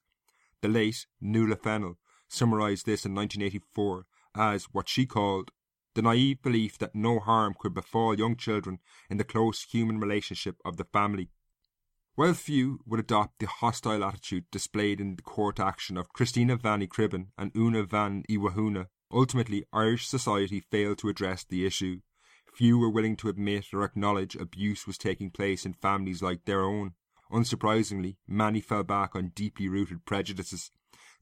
The 0.61 0.67
late 0.67 1.05
Nuala 1.21 1.55
Fennell 1.55 1.99
summarised 2.27 2.87
this 2.87 3.05
in 3.05 3.13
1984 3.13 4.07
as 4.35 4.63
what 4.71 4.89
she 4.89 5.05
called 5.05 5.51
the 5.93 6.01
naive 6.01 6.41
belief 6.41 6.79
that 6.79 6.95
no 6.95 7.19
harm 7.19 7.53
could 7.59 7.75
befall 7.75 8.17
young 8.17 8.37
children 8.37 8.79
in 9.07 9.17
the 9.17 9.23
close 9.23 9.61
human 9.61 9.99
relationship 9.99 10.55
of 10.65 10.77
the 10.77 10.85
family. 10.85 11.29
While 12.15 12.33
few 12.33 12.81
would 12.85 12.99
adopt 12.99 13.39
the 13.39 13.47
hostile 13.47 14.03
attitude 14.03 14.45
displayed 14.51 14.99
in 14.99 15.15
the 15.15 15.21
court 15.21 15.59
action 15.59 15.97
of 15.97 16.11
Christina 16.11 16.57
Bean 16.57 16.81
Uí 16.81 16.87
Chribín 16.87 17.27
and 17.37 17.55
Una 17.55 17.85
Bean 17.85 18.23
Mhic 18.29 18.37
Mhathúna 18.37 18.87
Ultimately, 19.13 19.65
Irish 19.73 20.07
society 20.07 20.59
failed 20.59 20.97
to 20.99 21.09
address 21.09 21.43
the 21.43 21.65
issue. 21.65 21.99
Few 22.53 22.77
were 22.77 22.89
willing 22.89 23.17
to 23.17 23.29
admit 23.29 23.73
or 23.73 23.83
acknowledge 23.83 24.35
abuse 24.35 24.87
was 24.87 24.97
taking 24.97 25.31
place 25.31 25.65
in 25.65 25.73
families 25.73 26.21
like 26.21 26.45
their 26.45 26.61
own. 26.61 26.93
Unsurprisingly, 27.31 28.17
many 28.27 28.61
fell 28.61 28.83
back 28.83 29.15
on 29.15 29.29
deeply 29.29 29.67
rooted 29.67 30.05
prejudices. 30.05 30.71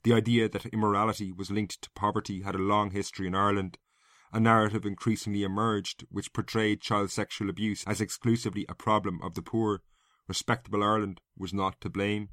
The 0.04 0.14
idea 0.14 0.50
that 0.50 0.68
immorality 0.68 1.32
was 1.32 1.52
linked 1.52 1.82
to 1.84 1.92
poverty 1.92 2.42
had 2.42 2.56
a 2.56 2.60
long 2.60 2.92
history 2.92 3.28
in 3.28 3.36
Ireland. 3.36 3.78
A 4.32 4.40
narrative 4.40 4.86
increasingly 4.86 5.44
emerged 5.44 6.06
which 6.10 6.34
portrayed 6.34 6.82
child 6.82 7.12
sexual 7.12 7.50
abuse 7.50 7.84
as 7.86 8.02
exclusively 8.02 8.66
a 8.68 8.76
problem 8.76 9.20
of 9.22 9.36
the 9.36 9.42
poor. 9.42 9.82
Respectable 10.30 10.84
Ireland 10.84 11.22
was 11.36 11.56
not 11.56 11.82
to 11.82 11.90
blame. 11.90 12.30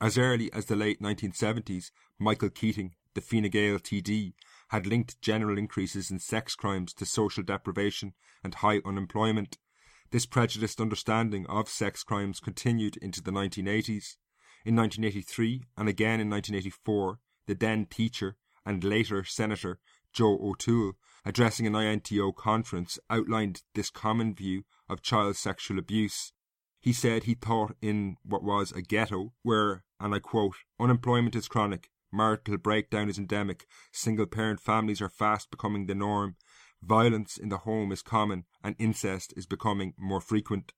As 0.00 0.16
early 0.16 0.52
as 0.52 0.66
the 0.66 0.76
late 0.76 1.02
1970s, 1.02 1.90
Michael 2.16 2.48
Keating, 2.48 2.94
the 3.14 3.20
Fine 3.20 3.50
Gael 3.50 3.80
TD, 3.80 4.34
had 4.68 4.86
linked 4.86 5.20
general 5.20 5.58
increases 5.58 6.12
in 6.12 6.20
sex 6.20 6.54
crimes 6.54 6.94
to 6.94 7.04
social 7.04 7.42
deprivation 7.42 8.14
and 8.44 8.54
high 8.54 8.80
unemployment. 8.84 9.58
This 10.12 10.26
prejudiced 10.26 10.80
understanding 10.80 11.44
of 11.48 11.68
sex 11.68 12.04
crimes 12.04 12.38
continued 12.38 12.96
into 12.98 13.20
the 13.20 13.32
1980s. 13.32 14.14
In 14.64 14.76
1983 14.76 15.64
and 15.76 15.88
again 15.88 16.20
in 16.20 16.30
1984, 16.30 17.18
the 17.48 17.54
then 17.56 17.86
teacher 17.86 18.36
and 18.64 18.84
later 18.84 19.24
Senator 19.24 19.80
Joe 20.12 20.38
O'Toole, 20.40 20.92
addressing 21.24 21.66
an 21.66 21.74
INTO 21.74 22.30
conference, 22.30 23.00
outlined 23.10 23.64
this 23.74 23.90
common 23.90 24.36
view 24.36 24.62
of 24.88 25.02
child 25.02 25.34
sexual 25.34 25.80
abuse. 25.80 26.32
He 26.82 26.92
said 26.92 27.24
he 27.24 27.34
thought 27.34 27.76
in 27.80 28.16
what 28.24 28.42
was 28.42 28.72
a 28.72 28.82
ghetto 28.82 29.32
where, 29.42 29.84
and 30.00 30.12
I 30.12 30.18
quote, 30.18 30.56
unemployment 30.80 31.36
is 31.36 31.46
chronic, 31.46 31.90
marital 32.10 32.58
breakdown 32.58 33.08
is 33.08 33.18
endemic, 33.18 33.66
single 33.92 34.26
parent 34.26 34.58
families 34.58 35.00
are 35.00 35.08
fast 35.08 35.52
becoming 35.52 35.86
the 35.86 35.94
norm, 35.94 36.34
violence 36.82 37.36
in 37.36 37.50
the 37.50 37.58
home 37.58 37.92
is 37.92 38.02
common, 38.02 38.46
and 38.64 38.74
incest 38.80 39.32
is 39.36 39.46
becoming 39.46 39.94
more 39.96 40.20
frequent. 40.20 40.72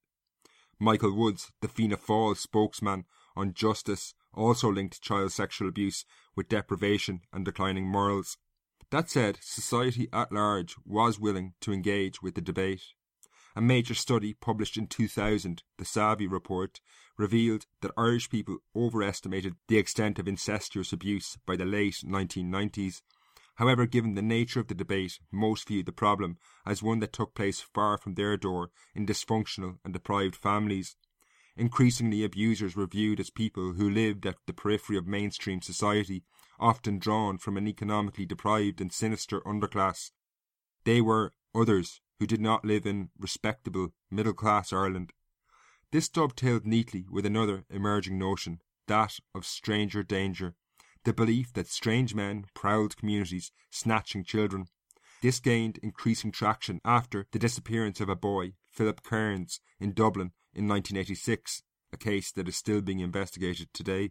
Michael 0.79 1.17
Woods, 1.17 1.53
the 1.63 1.69
Fianna 1.69 1.97
Fáil 1.97 2.37
spokesman 2.37 3.07
on 3.35 3.55
justice, 3.55 4.13
also 4.35 4.71
linked 4.71 5.01
child 5.01 5.33
sexual 5.33 5.71
abuse 5.71 6.05
with 6.37 6.51
deprivation 6.51 7.23
and 7.33 7.47
declining 7.47 7.87
morals. 7.87 8.37
That 8.91 9.09
said, 9.09 9.39
society 9.41 10.09
at 10.13 10.31
large 10.31 10.77
was 10.85 11.19
willing 11.19 11.55
to 11.63 11.73
engage 11.73 12.21
with 12.21 12.35
the 12.35 12.43
debate. 12.43 12.83
A 13.57 13.61
major 13.61 13.95
study 13.95 14.35
published 14.35 14.77
in 14.77 14.89
2000, 14.89 15.63
the 15.79 15.85
SAVI 15.85 16.27
Report, 16.27 16.81
revealed 17.17 17.67
that 17.83 17.93
Irish 17.97 18.29
people 18.29 18.59
overestimated 18.75 19.55
the 19.69 19.79
extent 19.79 20.19
of 20.19 20.27
incestuous 20.27 20.93
abuse 20.93 21.39
by 21.47 21.55
the 21.55 21.65
late 21.65 22.03
1990s. 22.05 23.03
However, 23.55 23.87
given 23.87 24.15
the 24.15 24.23
nature 24.23 24.59
of 24.59 24.67
the 24.67 24.75
debate, 24.75 25.21
most 25.31 25.69
viewed 25.69 25.87
the 25.87 25.93
problem 25.93 26.39
as 26.67 26.83
one 26.83 26.99
that 26.99 27.13
took 27.13 27.35
place 27.35 27.61
far 27.61 27.97
from 27.97 28.15
their 28.15 28.37
door 28.37 28.71
in 28.93 29.07
dysfunctional 29.07 29.79
and 29.85 29.93
deprived 29.93 30.35
families. 30.35 30.97
Increasingly, 31.57 32.25
abusers 32.25 32.75
were 32.75 32.89
viewed 32.89 33.21
as 33.21 33.31
people 33.31 33.75
who 33.75 33.89
lived 33.89 34.27
at 34.27 34.35
the 34.49 34.53
periphery 34.53 34.97
of 34.97 35.07
mainstream 35.07 35.63
society, 35.63 36.25
often 36.59 36.99
drawn 36.99 37.39
from 37.39 37.57
an 37.57 37.69
economically 37.69 38.27
deprived 38.27 38.81
and 38.81 38.93
sinister 38.93 39.41
underclass. 39.43 40.11
They 40.83 41.01
were 41.01 41.35
others 41.55 42.01
who 42.19 42.27
did 42.27 42.41
not 42.41 42.65
live 42.65 42.87
in 42.87 43.11
respectable 43.19 43.89
middle 44.11 44.33
class 44.33 44.73
Ireland. 44.73 45.13
This 45.91 46.09
dovetailed 46.09 46.67
neatly 46.67 47.07
with 47.11 47.27
another 47.27 47.65
emerging 47.71 48.19
notion, 48.19 48.61
that 48.87 49.19
of 49.35 49.47
stranger 49.47 50.03
danger, 50.03 50.55
the 51.05 51.13
belief 51.13 51.53
that 51.53 51.69
strange 51.69 52.15
men 52.15 52.47
prowled 52.55 52.97
communities, 52.97 53.53
snatching 53.71 54.25
children. 54.25 54.67
This 55.23 55.41
gained 55.41 55.79
increasing 55.83 56.33
traction 56.33 56.81
after 56.85 57.27
the 57.33 57.39
disappearance 57.39 58.01
of 58.01 58.09
a 58.09 58.17
boy, 58.17 58.55
Philip 58.71 59.03
Cairns, 59.03 59.61
in 59.79 59.93
Dublin 59.93 60.33
in 60.53 60.69
1986, 60.69 61.63
a 61.93 61.97
case 61.97 62.33
that 62.33 62.49
is 62.49 62.57
still 62.57 62.81
being 62.81 63.01
investigated 63.01 63.69
today. 63.73 64.11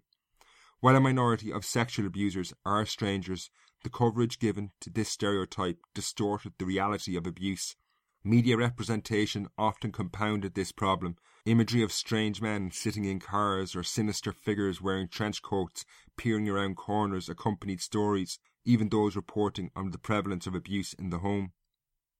While 0.79 0.95
a 0.95 0.99
minority 0.99 1.51
of 1.51 1.65
sexual 1.65 2.05
abusers 2.05 2.53
are 2.65 2.85
strangers, 2.85 3.49
the 3.83 3.89
coverage 3.89 4.39
given 4.39 4.71
to 4.81 4.89
this 4.89 5.09
stereotype 5.09 5.79
distorted 5.93 6.53
the 6.57 6.65
reality 6.65 7.15
of 7.15 7.27
abuse 7.27 7.75
Media 8.25 8.55
representation 8.55 9.49
often 9.57 9.91
compounded 9.91 10.53
this 10.53 10.71
problem. 10.71 11.17
Imagery 11.45 11.83
of 11.83 11.91
strange 11.91 12.41
men 12.41 12.71
sitting 12.71 13.03
in 13.03 13.19
cars 13.19 13.75
or 13.75 13.83
sinister 13.83 14.31
figures 14.31 14.81
wearing 14.81 15.09
trench 15.09 15.41
coats 15.41 15.83
peering 16.15 16.47
around 16.47 16.77
corners 16.77 17.27
accompanied 17.27 17.81
stories, 17.81 18.39
even 18.63 18.87
those 18.87 19.17
reporting 19.17 19.71
on 19.75 19.91
the 19.91 19.97
prevalence 19.97 20.47
of 20.47 20.55
abuse 20.55 20.93
in 20.93 21.09
the 21.09 21.17
home. 21.17 21.51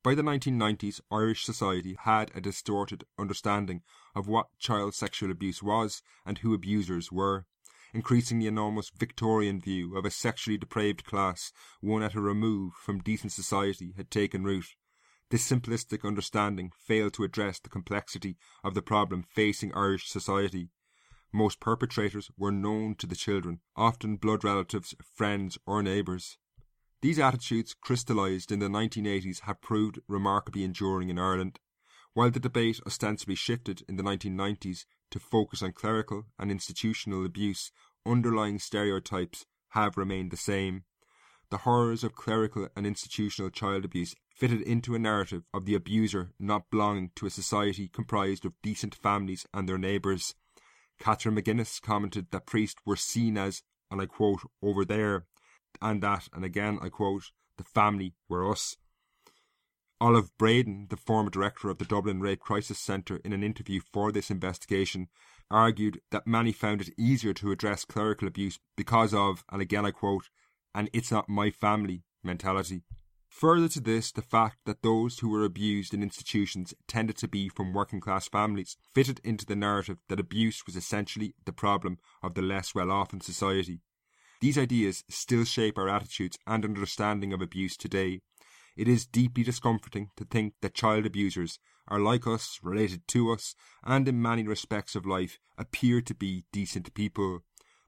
By 0.03 0.13
the 0.13 0.23
1990s, 0.23 0.99
Irish 1.09 1.45
society 1.45 1.95
had 1.97 2.31
a 2.35 2.41
distorted 2.41 3.05
understanding 3.17 3.81
of 4.13 4.27
what 4.27 4.49
child 4.59 4.95
sexual 4.95 5.31
abuse 5.31 5.63
was 5.63 6.01
and 6.25 6.39
who 6.39 6.53
abusers 6.53 7.13
were. 7.13 7.45
Increasingly, 7.93 8.47
an 8.47 8.57
almost 8.57 8.99
Victorian 8.99 9.61
view 9.61 9.95
of 9.95 10.03
a 10.03 10.11
sexually 10.11 10.57
depraved 10.57 11.05
class, 11.05 11.53
one 11.79 12.03
at 12.03 12.13
a 12.13 12.19
remove 12.19 12.73
from 12.73 12.99
decent 12.99 13.31
society, 13.31 13.93
had 13.95 14.11
taken 14.11 14.43
root. 14.43 14.75
This 15.33 15.49
simplistic 15.49 16.05
understanding 16.07 16.71
failed 16.77 17.15
to 17.15 17.23
address 17.23 17.57
the 17.57 17.67
complexity 17.67 18.37
of 18.63 18.75
the 18.75 18.83
problem 18.83 19.23
facing 19.23 19.73
Irish 19.73 20.07
society. 20.07 20.69
Most 21.31 21.59
perpetrators 21.59 22.29
were 22.37 22.51
known 22.51 22.93
to 22.99 23.07
the 23.07 23.15
children, 23.15 23.61
often 23.75 24.17
blood 24.17 24.43
relatives, 24.43 24.93
friends, 25.15 25.57
or 25.65 25.81
neighbours. 25.81 26.37
These 27.01 27.17
attitudes, 27.17 27.73
crystallised 27.73 28.51
in 28.51 28.59
the 28.59 28.67
1980s, 28.67 29.39
have 29.45 29.59
proved 29.59 29.99
remarkably 30.07 30.63
enduring 30.63 31.09
in 31.09 31.17
Ireland. 31.17 31.59
While 32.13 32.29
the 32.29 32.39
debate 32.39 32.79
ostensibly 32.85 33.33
shifted 33.33 33.81
in 33.89 33.95
the 33.95 34.03
1990s 34.03 34.85
to 35.09 35.17
focus 35.17 35.63
on 35.63 35.71
clerical 35.71 36.25
and 36.37 36.51
institutional 36.51 37.25
abuse, 37.25 37.71
underlying 38.05 38.59
stereotypes 38.59 39.47
have 39.69 39.97
remained 39.97 40.29
the 40.29 40.37
same. 40.37 40.83
The 41.49 41.65
horrors 41.65 42.03
of 42.03 42.13
clerical 42.13 42.67
and 42.75 42.85
institutional 42.85 43.49
child 43.49 43.83
abuse 43.83 44.13
fitted 44.33 44.61
into 44.61 44.95
a 44.95 44.99
narrative 44.99 45.43
of 45.53 45.65
the 45.65 45.75
abuser 45.75 46.31
not 46.39 46.69
belonging 46.69 47.11
to 47.15 47.25
a 47.25 47.29
society 47.29 47.87
comprised 47.87 48.45
of 48.45 48.61
decent 48.61 48.95
families 48.95 49.45
and 49.53 49.69
their 49.69 49.77
neighbours. 49.77 50.35
Catherine 50.99 51.35
McGuinness 51.35 51.81
commented 51.81 52.27
that 52.31 52.45
priests 52.45 52.81
were 52.85 52.95
seen 52.95 53.37
as, 53.37 53.61
and 53.91 54.01
I 54.01 54.05
quote, 54.05 54.41
over 54.61 54.83
there, 54.83 55.25
and 55.81 56.01
that, 56.01 56.27
and 56.33 56.43
again 56.43 56.79
I 56.81 56.89
quote, 56.89 57.31
the 57.57 57.63
family 57.63 58.13
were 58.27 58.49
us. 58.49 58.75
Olive 60.01 60.31
Braiden, 60.37 60.89
the 60.89 60.97
former 60.97 61.29
director 61.29 61.69
of 61.69 61.77
the 61.77 61.85
Dublin 61.85 62.19
Rape 62.19 62.39
Crisis 62.39 62.79
Centre, 62.79 63.21
in 63.23 63.31
an 63.31 63.43
interview 63.43 63.79
for 63.79 64.11
this 64.11 64.29
investigation, 64.29 65.07
argued 65.49 66.01
that 66.11 66.27
many 66.27 66.51
found 66.51 66.81
it 66.81 66.93
easier 66.97 67.33
to 67.35 67.51
address 67.51 67.85
clerical 67.85 68.27
abuse 68.27 68.59
because 68.75 69.13
of, 69.13 69.45
and 69.49 69.61
again 69.61 69.85
I 69.85 69.91
quote, 69.91 70.29
an 70.75 70.89
it's 70.91 71.11
not 71.11 71.29
my 71.29 71.51
family 71.51 72.03
mentality. 72.23 72.83
Further 73.37 73.67
to 73.69 73.81
this, 73.81 74.11
the 74.11 74.21
fact 74.21 74.59
that 74.65 74.83
those 74.83 75.19
who 75.19 75.27
were 75.27 75.43
abused 75.43 75.91
in 75.91 76.03
institutions 76.03 76.75
tended 76.87 77.17
to 77.17 77.27
be 77.27 77.49
from 77.49 77.73
working 77.73 77.99
class 77.99 78.27
families 78.27 78.77
fitted 78.93 79.19
into 79.23 79.43
the 79.43 79.55
narrative 79.55 79.97
that 80.07 80.19
abuse 80.19 80.65
was 80.67 80.75
essentially 80.75 81.33
the 81.43 81.51
problem 81.51 81.97
of 82.21 82.35
the 82.35 82.43
less 82.43 82.75
well 82.75 82.91
off 82.91 83.11
in 83.11 83.21
society. 83.21 83.81
These 84.39 84.57
ideas 84.57 85.03
still 85.09 85.45
shape 85.45 85.79
our 85.79 85.89
attitudes 85.89 86.37
and 86.45 86.63
understanding 86.63 87.33
of 87.33 87.41
abuse 87.41 87.75
today. 87.75 88.21
It 88.77 88.87
is 88.87 89.07
deeply 89.07 89.43
discomforting 89.43 90.11
to 90.15 90.25
think 90.25 90.53
that 90.61 90.75
child 90.75 91.07
abusers 91.07 91.57
are 91.87 91.99
like 91.99 92.27
us, 92.27 92.59
related 92.61 93.07
to 93.09 93.31
us, 93.33 93.55
and 93.83 94.07
in 94.07 94.21
many 94.21 94.47
respects 94.47 94.95
of 94.95 95.07
life 95.07 95.39
appear 95.57 96.01
to 96.01 96.13
be 96.13 96.45
decent 96.53 96.93
people. 96.93 97.39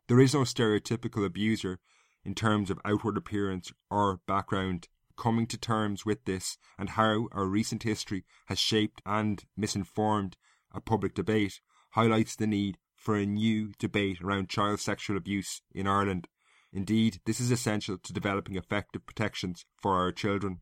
There 0.08 0.20
is 0.20 0.34
no 0.34 0.42
stereotypical 0.42 1.24
abuser 1.24 1.80
in 2.25 2.34
terms 2.34 2.72
of 2.72 2.80
outward 2.84 3.16
appearance 3.16 3.72
or 3.92 4.20
background. 4.28 4.90
Coming 5.17 5.48
to 5.48 5.57
terms 5.57 6.05
with 6.05 6.25
this 6.25 6.57
and 6.77 6.89
how 6.89 7.27
our 7.31 7.45
recent 7.45 7.84
history 7.84 8.25
has 8.48 8.60
shaped 8.60 9.01
and 9.05 9.43
misinformed 9.55 10.38
a 10.74 10.81
public 10.81 11.13
debate 11.13 11.62
highlights 11.91 12.36
the 12.36 12.48
need 12.48 12.77
for 12.95 13.15
a 13.15 13.25
new 13.25 13.72
debate 13.79 14.22
around 14.22 14.50
child 14.50 14.79
sexual 14.79 15.15
abuse 15.15 15.62
in 15.74 15.88
Ireland. 15.88 16.27
Indeed, 16.74 17.22
this 17.25 17.39
is 17.39 17.51
essential 17.51 17.98
to 17.98 18.13
developing 18.13 18.57
effective 18.57 19.05
protections 19.05 19.65
for 19.81 19.95
our 19.95 20.12
children. 20.12 20.60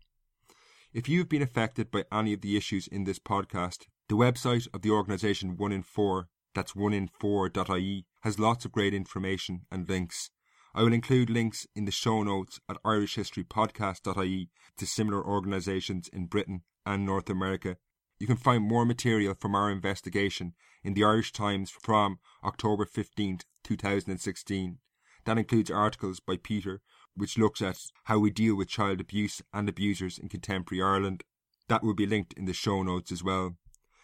If 0.94 1.10
you 1.10 1.18
have 1.20 1.30
been 1.30 1.42
affected 1.42 1.90
by 1.90 2.04
any 2.12 2.34
of 2.34 2.42
the 2.42 2.56
issues 2.56 2.86
in 2.86 3.06
this 3.06 3.18
podcast, 3.18 3.88
the 4.10 4.16
website 4.16 4.68
of 4.74 4.84
the 4.84 4.92
organisation 4.92 5.58
1 5.58 5.72
in 5.72 5.82
4, 5.82 6.28
that's 6.54 6.74
1in4.ie, 6.74 8.06
has 8.22 8.38
lots 8.38 8.66
of 8.66 8.72
great 8.72 8.94
information 8.94 9.66
and 9.72 9.90
links. 9.90 10.30
I 10.76 10.82
will 10.82 10.94
include 10.94 11.30
links 11.30 11.68
in 11.76 11.86
the 11.86 11.92
show 11.92 12.24
notes 12.24 12.60
at 12.68 12.82
irishhistorypodcast.ie 12.84 14.50
to 14.78 14.86
similar 14.88 15.24
organisations 15.24 16.08
in 16.08 16.26
Britain 16.26 16.64
and 16.84 17.06
North 17.06 17.30
America. 17.30 17.78
You 18.20 18.26
can 18.26 18.38
find 18.38 18.64
more 18.64 18.86
material 18.86 19.36
from 19.40 19.54
our 19.54 19.70
investigation 19.70 20.56
in 20.84 20.96
the 20.96 21.04
Irish 21.04 21.32
Times 21.32 21.70
from 21.70 22.18
October 22.44 22.86
15th, 22.86 23.44
2016. 23.64 24.80
That 25.26 25.38
includes 25.38 25.70
articles 25.70 26.20
by 26.20 26.38
Peter, 26.38 26.82
which 27.16 27.38
looks 27.38 27.62
at 27.62 27.78
how 28.06 28.18
we 28.18 28.32
deal 28.32 28.56
with 28.56 28.68
child 28.68 29.00
abuse 29.00 29.44
and 29.54 29.70
abusers 29.70 30.18
in 30.18 30.28
contemporary 30.28 30.82
Ireland. 30.82 31.24
That 31.68 31.84
will 31.84 31.94
be 31.94 32.08
linked 32.08 32.34
in 32.34 32.46
the 32.46 32.54
show 32.54 32.82
notes 32.82 33.12
as 33.12 33.24
well. 33.24 33.58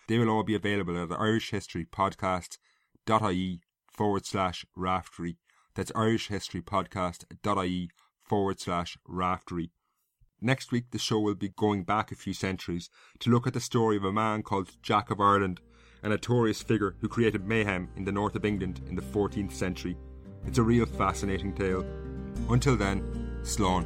They 0.08 0.20
will 0.20 0.30
all 0.30 0.44
be 0.44 0.56
available 0.56 1.02
at 1.02 1.10
irishhistorypodcast.ie 1.10 3.62
forward 3.92 4.26
slash 4.26 4.66
raftery. 4.76 5.38
That's 5.80 5.94
irishhistorypodcast.ie 5.94 7.90
forward 8.22 8.60
slash 8.60 8.98
raftery. 9.08 9.72
Next 10.42 10.74
week, 10.74 10.92
the 10.92 11.00
show 11.00 11.22
will 11.22 11.36
be 11.36 11.54
going 11.56 11.84
back 11.84 12.12
a 12.12 12.16
few 12.16 12.34
centuries 12.34 12.90
to 13.20 13.30
look 13.30 13.48
at 13.48 13.54
the 13.54 13.62
story 13.62 13.96
of 13.96 14.04
a 14.04 14.12
man 14.12 14.44
called 14.44 14.76
Jack 14.84 15.10
of 15.10 15.22
Ireland, 15.22 15.62
a 16.04 16.10
notorious 16.10 16.62
figure 16.62 16.98
who 17.00 17.08
created 17.08 17.48
mayhem 17.48 17.88
in 17.96 18.04
the 18.04 18.12
north 18.12 18.36
of 18.36 18.44
England 18.44 18.82
in 18.90 18.98
the 18.98 19.02
14th 19.02 19.54
century. 19.54 19.96
It's 20.46 20.58
a 20.58 20.64
real 20.64 20.86
fascinating 20.86 21.56
tale. 21.56 21.86
Until 22.50 22.76
then, 22.76 23.40
Slán. 23.44 23.86